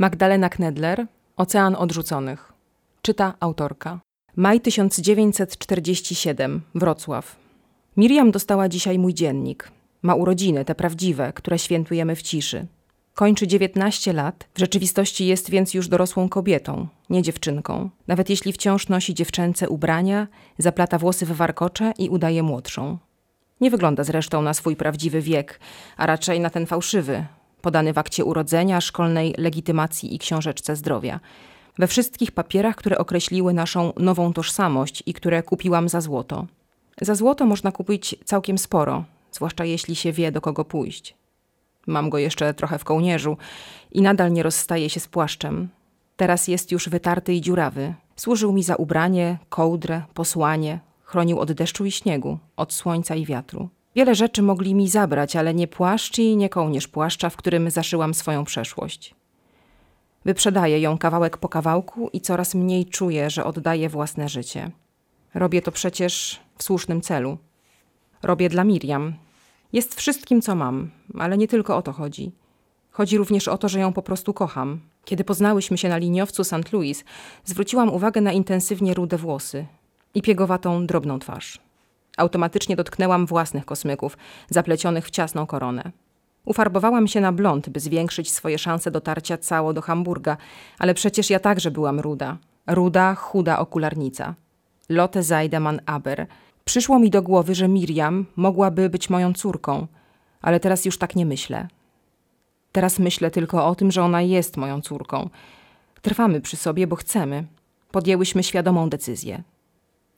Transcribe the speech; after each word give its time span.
Magdalena 0.00 0.48
Knedler, 0.48 1.06
Ocean 1.36 1.74
Odrzuconych. 1.74 2.52
Czyta 3.02 3.34
autorka. 3.40 4.00
Maj 4.36 4.60
1947, 4.60 6.62
Wrocław. 6.74 7.36
Miriam 7.96 8.30
dostała 8.30 8.68
dzisiaj 8.68 8.98
mój 8.98 9.14
dziennik. 9.14 9.70
Ma 10.02 10.14
urodziny, 10.14 10.64
te 10.64 10.74
prawdziwe, 10.74 11.32
które 11.32 11.58
świętujemy 11.58 12.16
w 12.16 12.22
ciszy. 12.22 12.66
Kończy 13.14 13.46
19 13.46 14.12
lat, 14.12 14.48
w 14.54 14.58
rzeczywistości 14.58 15.26
jest 15.26 15.50
więc 15.50 15.74
już 15.74 15.88
dorosłą 15.88 16.28
kobietą, 16.28 16.88
nie 17.10 17.22
dziewczynką. 17.22 17.90
Nawet 18.06 18.30
jeśli 18.30 18.52
wciąż 18.52 18.88
nosi 18.88 19.14
dziewczęce 19.14 19.68
ubrania, 19.68 20.28
zaplata 20.58 20.98
włosy 20.98 21.26
w 21.26 21.32
warkocze 21.32 21.92
i 21.98 22.08
udaje 22.08 22.42
młodszą. 22.42 22.98
Nie 23.60 23.70
wygląda 23.70 24.04
zresztą 24.04 24.42
na 24.42 24.54
swój 24.54 24.76
prawdziwy 24.76 25.22
wiek, 25.22 25.60
a 25.96 26.06
raczej 26.06 26.40
na 26.40 26.50
ten 26.50 26.66
fałszywy, 26.66 27.26
podany 27.60 27.92
w 27.92 27.98
akcie 27.98 28.24
urodzenia, 28.24 28.80
szkolnej 28.80 29.34
legitymacji 29.38 30.14
i 30.14 30.18
książeczce 30.18 30.76
zdrowia. 30.76 31.20
We 31.78 31.86
wszystkich 31.86 32.32
papierach, 32.32 32.76
które 32.76 32.98
określiły 32.98 33.52
naszą 33.52 33.92
nową 33.96 34.32
tożsamość 34.32 35.02
i 35.06 35.14
które 35.14 35.42
kupiłam 35.42 35.88
za 35.88 36.00
złoto. 36.00 36.46
Za 37.00 37.14
złoto 37.14 37.46
można 37.46 37.72
kupić 37.72 38.16
całkiem 38.24 38.58
sporo, 38.58 39.04
zwłaszcza 39.32 39.64
jeśli 39.64 39.96
się 39.96 40.12
wie, 40.12 40.32
do 40.32 40.40
kogo 40.40 40.64
pójść. 40.64 41.14
Mam 41.86 42.10
go 42.10 42.18
jeszcze 42.18 42.54
trochę 42.54 42.78
w 42.78 42.84
kołnierzu 42.84 43.36
i 43.92 44.02
nadal 44.02 44.32
nie 44.32 44.42
rozstaje 44.42 44.90
się 44.90 45.00
z 45.00 45.08
płaszczem. 45.08 45.68
Teraz 46.16 46.48
jest 46.48 46.72
już 46.72 46.88
wytarty 46.88 47.34
i 47.34 47.40
dziurawy. 47.40 47.94
Służył 48.16 48.52
mi 48.52 48.62
za 48.62 48.76
ubranie, 48.76 49.38
kołdrę, 49.48 50.02
posłanie, 50.14 50.80
chronił 51.02 51.38
od 51.38 51.52
deszczu 51.52 51.84
i 51.84 51.90
śniegu, 51.90 52.38
od 52.56 52.72
słońca 52.72 53.14
i 53.14 53.26
wiatru. 53.26 53.68
Wiele 53.94 54.14
rzeczy 54.14 54.42
mogli 54.42 54.74
mi 54.74 54.88
zabrać, 54.88 55.36
ale 55.36 55.54
nie 55.54 55.68
płaszcz 55.68 56.18
i 56.18 56.36
nie 56.36 56.48
kołnierz 56.48 56.88
płaszcza, 56.88 57.30
w 57.30 57.36
którym 57.36 57.70
zaszyłam 57.70 58.14
swoją 58.14 58.44
przeszłość. 58.44 59.14
Wyprzedaję 60.24 60.80
ją 60.80 60.98
kawałek 60.98 61.36
po 61.36 61.48
kawałku 61.48 62.10
i 62.12 62.20
coraz 62.20 62.54
mniej 62.54 62.86
czuję, 62.86 63.30
że 63.30 63.44
oddaję 63.44 63.88
własne 63.88 64.28
życie. 64.28 64.70
Robię 65.34 65.62
to 65.62 65.72
przecież 65.72 66.40
w 66.58 66.62
słusznym 66.62 67.00
celu. 67.00 67.38
Robię 68.22 68.48
dla 68.48 68.64
Miriam. 68.64 69.14
Jest 69.72 69.94
wszystkim, 69.94 70.42
co 70.42 70.54
mam, 70.54 70.90
ale 71.18 71.38
nie 71.38 71.48
tylko 71.48 71.76
o 71.76 71.82
to 71.82 71.92
chodzi. 71.92 72.32
Chodzi 72.90 73.18
również 73.18 73.48
o 73.48 73.58
to, 73.58 73.68
że 73.68 73.80
ją 73.80 73.92
po 73.92 74.02
prostu 74.02 74.34
kocham. 74.34 74.80
Kiedy 75.04 75.24
poznałyśmy 75.24 75.78
się 75.78 75.88
na 75.88 75.96
liniowcu 75.96 76.44
St. 76.44 76.72
Louis, 76.72 77.04
zwróciłam 77.44 77.88
uwagę 77.88 78.20
na 78.20 78.32
intensywnie 78.32 78.94
rude 78.94 79.18
włosy 79.18 79.66
i 80.14 80.22
piegowatą, 80.22 80.86
drobną 80.86 81.18
twarz. 81.18 81.67
Automatycznie 82.18 82.76
dotknęłam 82.76 83.26
własnych 83.26 83.64
kosmyków, 83.64 84.18
zaplecionych 84.50 85.06
w 85.06 85.10
ciasną 85.10 85.46
koronę. 85.46 85.92
Ufarbowałam 86.44 87.08
się 87.08 87.20
na 87.20 87.32
blond, 87.32 87.68
by 87.68 87.80
zwiększyć 87.80 88.32
swoje 88.32 88.58
szanse 88.58 88.90
dotarcia 88.90 89.38
cało 89.38 89.72
do 89.72 89.82
Hamburga, 89.82 90.36
ale 90.78 90.94
przecież 90.94 91.30
ja 91.30 91.40
także 91.40 91.70
byłam 91.70 92.00
ruda. 92.00 92.36
Ruda, 92.66 93.14
chuda 93.14 93.58
okularnica. 93.58 94.34
Lotte 94.88 95.22
Zeidemann 95.22 95.80
Aber. 95.86 96.26
Przyszło 96.64 96.98
mi 96.98 97.10
do 97.10 97.22
głowy, 97.22 97.54
że 97.54 97.68
Miriam 97.68 98.26
mogłaby 98.36 98.90
być 98.90 99.10
moją 99.10 99.32
córką, 99.32 99.86
ale 100.42 100.60
teraz 100.60 100.84
już 100.84 100.98
tak 100.98 101.16
nie 101.16 101.26
myślę. 101.26 101.68
Teraz 102.72 102.98
myślę 102.98 103.30
tylko 103.30 103.66
o 103.66 103.74
tym, 103.74 103.90
że 103.90 104.02
ona 104.02 104.22
jest 104.22 104.56
moją 104.56 104.80
córką. 104.80 105.30
Trwamy 106.02 106.40
przy 106.40 106.56
sobie, 106.56 106.86
bo 106.86 106.96
chcemy. 106.96 107.44
Podjęłyśmy 107.90 108.42
świadomą 108.42 108.88
decyzję. 108.88 109.42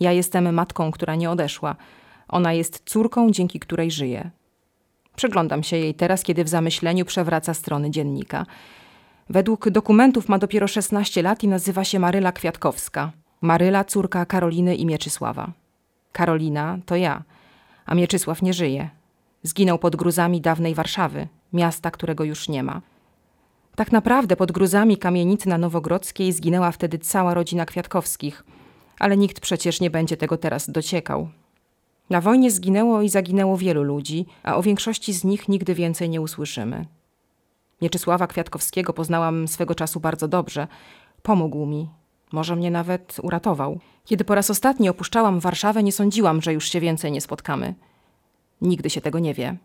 Ja 0.00 0.12
jestem 0.12 0.54
matką, 0.54 0.90
która 0.90 1.14
nie 1.14 1.30
odeszła. 1.30 1.76
Ona 2.28 2.52
jest 2.52 2.82
córką, 2.86 3.30
dzięki 3.30 3.60
której 3.60 3.90
żyję. 3.90 4.30
Przyglądam 5.16 5.62
się 5.62 5.76
jej 5.76 5.94
teraz, 5.94 6.22
kiedy 6.22 6.44
w 6.44 6.48
zamyśleniu 6.48 7.04
przewraca 7.04 7.54
strony 7.54 7.90
dziennika. 7.90 8.46
Według 9.30 9.70
dokumentów 9.70 10.28
ma 10.28 10.38
dopiero 10.38 10.68
16 10.68 11.22
lat 11.22 11.42
i 11.42 11.48
nazywa 11.48 11.84
się 11.84 11.98
Maryla 11.98 12.32
Kwiatkowska. 12.32 13.12
Maryla, 13.40 13.84
córka 13.84 14.26
Karoliny 14.26 14.74
i 14.74 14.86
Mieczysława. 14.86 15.52
Karolina 16.12 16.78
to 16.86 16.96
ja, 16.96 17.22
a 17.86 17.94
Mieczysław 17.94 18.42
nie 18.42 18.52
żyje. 18.52 18.90
Zginął 19.42 19.78
pod 19.78 19.96
gruzami 19.96 20.40
dawnej 20.40 20.74
Warszawy, 20.74 21.28
miasta, 21.52 21.90
którego 21.90 22.24
już 22.24 22.48
nie 22.48 22.62
ma. 22.62 22.80
Tak 23.76 23.92
naprawdę 23.92 24.36
pod 24.36 24.52
gruzami 24.52 24.96
kamienicy 24.96 25.48
na 25.48 25.58
Nowogrodzkiej 25.58 26.32
zginęła 26.32 26.72
wtedy 26.72 26.98
cała 26.98 27.34
rodzina 27.34 27.66
Kwiatkowskich– 27.66 28.44
ale 28.98 29.16
nikt 29.16 29.40
przecież 29.40 29.80
nie 29.80 29.90
będzie 29.90 30.16
tego 30.16 30.36
teraz 30.36 30.70
dociekał. 30.70 31.28
Na 32.10 32.20
wojnie 32.20 32.50
zginęło 32.50 33.02
i 33.02 33.08
zaginęło 33.08 33.56
wielu 33.56 33.82
ludzi, 33.82 34.26
a 34.42 34.56
o 34.56 34.62
większości 34.62 35.12
z 35.12 35.24
nich 35.24 35.48
nigdy 35.48 35.74
więcej 35.74 36.08
nie 36.08 36.20
usłyszymy. 36.20 36.86
Mieczysława 37.82 38.26
Kwiatkowskiego 38.26 38.92
poznałam 38.92 39.48
swego 39.48 39.74
czasu 39.74 40.00
bardzo 40.00 40.28
dobrze. 40.28 40.68
Pomógł 41.22 41.66
mi, 41.66 41.88
może 42.32 42.56
mnie 42.56 42.70
nawet 42.70 43.16
uratował. 43.22 43.80
Kiedy 44.04 44.24
po 44.24 44.34
raz 44.34 44.50
ostatni 44.50 44.88
opuszczałam 44.88 45.40
Warszawę, 45.40 45.82
nie 45.82 45.92
sądziłam, 45.92 46.42
że 46.42 46.52
już 46.52 46.68
się 46.68 46.80
więcej 46.80 47.12
nie 47.12 47.20
spotkamy. 47.20 47.74
Nigdy 48.60 48.90
się 48.90 49.00
tego 49.00 49.18
nie 49.18 49.34
wie. 49.34 49.56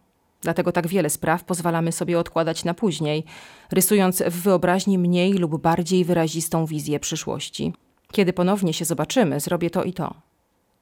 Dlatego 0.42 0.72
tak 0.72 0.88
wiele 0.88 1.10
spraw 1.10 1.44
pozwalamy 1.44 1.92
sobie 1.92 2.20
odkładać 2.20 2.64
na 2.64 2.74
później, 2.74 3.24
rysując 3.72 4.24
w 4.28 4.42
wyobraźni 4.42 4.98
mniej 4.98 5.34
lub 5.34 5.62
bardziej 5.62 6.06
wyrazistą 6.06 6.66
wizję 6.66 7.00
przyszłości. 7.00 7.74
Kiedy 8.12 8.34
ponownie 8.34 8.74
się 8.74 8.86
zobaczymy, 8.86 9.40
zrobię 9.40 9.70
to 9.70 9.84
i 9.84 9.94
to. 9.94 10.14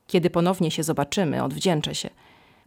Kiedy 0.07 0.29
ponownie 0.29 0.71
się 0.71 0.83
zobaczymy, 0.83 1.43
odwdzięczę 1.43 1.95
się. 1.95 2.09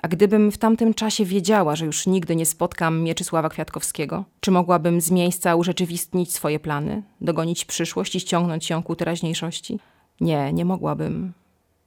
A 0.03 0.09
gdybym 0.09 0.53
w 0.53 0.59
tamtym 0.59 0.95
czasie 0.95 1.25
wiedziała, 1.25 1.77
że 1.77 1.87
już 1.87 2.07
nigdy 2.07 2.37
nie 2.37 2.47
spotkam 2.47 3.03
Mieczysława 3.03 3.49
Kwiatkowskiego, 3.49 4.25
czy 4.41 4.51
mogłabym 4.51 5.01
z 5.01 5.11
miejsca 5.11 5.57
urzeczywistnić 5.57 6.33
swoje 6.33 6.61
plany, 6.61 7.03
dogonić 7.21 7.65
przyszłość 7.65 8.15
i 8.15 8.21
ściągnąć 8.21 8.71
ją 8.71 8.83
ku 8.83 8.97
teraźniejszości? 8.97 9.79
Nie, 10.21 10.53
nie 10.53 10.65
mogłabym. 10.65 11.33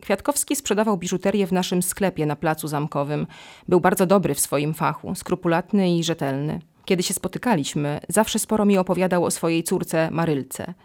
Kwiatkowski 0.02 0.56
sprzedawał 0.56 0.98
biżuterię 0.98 1.48
w 1.48 1.52
naszym 1.52 1.84
sklepie 1.84 2.26
na 2.26 2.36
placu 2.36 2.68
zamkowym. 2.68 3.28
Był 3.68 3.80
bardzo 3.80 4.06
dobry 4.06 4.36
w 4.36 4.40
swoim 4.40 4.74
fachu, 4.74 5.16
skrupulatny 5.16 5.98
i 5.98 6.04
rzetelny. 6.04 6.60
Kiedy 6.86 7.04
się 7.04 7.14
spotykaliśmy, 7.14 8.00
zawsze 8.10 8.40
sporo 8.40 8.66
mi 8.66 8.78
opowiadał 8.78 9.26
o 9.26 9.32
swojej 9.32 9.64
córce 9.64 10.12
Marylce– 10.12 10.74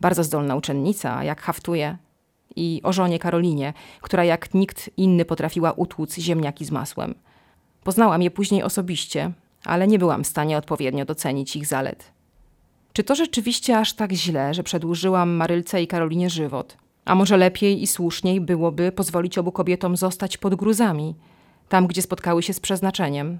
bardzo 0.00 0.24
zdolna 0.24 0.56
uczennica, 0.56 1.24
jak 1.24 1.40
haftuje, 1.40 1.98
i 2.56 2.80
o 2.82 2.92
żonie 2.92 3.18
Karolinie, 3.18 3.72
która 4.00 4.24
jak 4.24 4.54
nikt 4.54 4.90
inny 4.96 5.24
potrafiła 5.24 5.72
utłuc 5.72 6.16
ziemniaki 6.18 6.64
z 6.64 6.70
masłem. 6.70 7.14
Poznałam 7.84 8.22
je 8.22 8.30
później 8.30 8.62
osobiście, 8.62 9.32
ale 9.64 9.86
nie 9.86 9.98
byłam 9.98 10.24
w 10.24 10.26
stanie 10.26 10.58
odpowiednio 10.58 11.04
docenić 11.04 11.56
ich 11.56 11.66
zalet. 11.66 12.12
Czy 12.92 13.04
to 13.04 13.14
rzeczywiście 13.14 13.78
aż 13.78 13.92
tak 13.92 14.12
źle, 14.12 14.54
że 14.54 14.62
przedłużyłam 14.62 15.30
Marylce 15.30 15.82
i 15.82 15.86
Karolinie 15.86 16.30
żywot? 16.30 16.76
A 17.04 17.14
może 17.14 17.36
lepiej 17.36 17.82
i 17.82 17.86
słuszniej 17.86 18.40
byłoby 18.40 18.92
pozwolić 18.92 19.38
obu 19.38 19.52
kobietom 19.52 19.96
zostać 19.96 20.36
pod 20.36 20.54
gruzami, 20.54 21.14
tam 21.68 21.86
gdzie 21.86 22.02
spotkały 22.02 22.42
się 22.42 22.52
z 22.52 22.60
przeznaczeniem, 22.60 23.38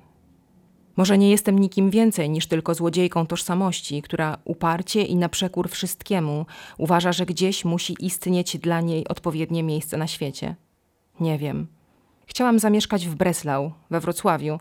może 0.97 1.19
nie 1.19 1.31
jestem 1.31 1.59
nikim 1.59 1.91
więcej 1.91 2.31
niż 2.31 2.47
tylko 2.47 2.75
złodziejką 2.75 3.27
tożsamości, 3.27 4.03
która 4.03 4.39
uparcie 4.45 5.03
i 5.03 5.17
na 5.17 5.29
przekór 5.29 5.69
wszystkiemu 5.69 6.47
uważa, 6.79 7.13
że 7.13 7.27
gdzieś 7.27 7.65
musi 7.65 7.97
istnieć 8.01 8.59
dla 8.59 8.81
niej 8.81 9.09
odpowiednie 9.09 9.63
miejsce 9.63 9.97
na 9.97 10.07
świecie. 10.07 10.55
Nie 11.21 11.39
wiem. 11.39 11.67
Chciałam 12.27 12.59
zamieszkać 12.59 13.07
w 13.07 13.15
Breslau, 13.15 13.73
we 13.91 14.01
Wrocławiu, 14.01 14.59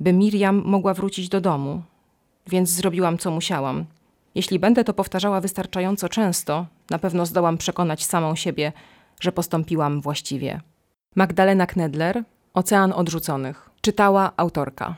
by 0.00 0.12
Miriam 0.12 0.62
mogła 0.64 0.94
wrócić 0.94 1.28
do 1.28 1.40
domu, 1.40 1.82
więc 2.46 2.70
zrobiłam 2.70 3.18
co 3.18 3.30
musiałam. 3.30 3.84
Jeśli 4.34 4.58
będę 4.58 4.84
to 4.84 4.94
powtarzała 4.94 5.40
wystarczająco 5.40 6.08
często, 6.08 6.66
na 6.90 6.98
pewno 6.98 7.26
zdołam 7.26 7.58
przekonać 7.58 8.04
samą 8.04 8.36
siebie, 8.36 8.72
że 9.20 9.32
postąpiłam 9.32 10.00
właściwie. 10.00 10.60
Magdalena 11.16 11.66
Knedler, 11.66 12.24
Ocean 12.54 12.92
Odrzuconych. 12.92 13.70
Czytała 13.80 14.32
autorka. 14.36 14.96